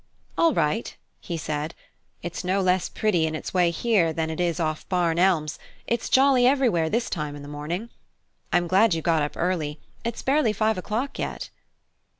[0.35, 1.75] "All right," he said;
[2.23, 6.09] "it's no less pretty in its way here than it is off Barn Elms; it's
[6.09, 7.91] jolly everywhere this time in the morning.
[8.51, 11.51] I'm glad you got up early; it's barely five o'clock yet."